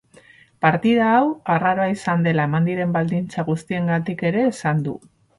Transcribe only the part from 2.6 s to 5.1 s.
diren baldintza guztiengatik ere esan du.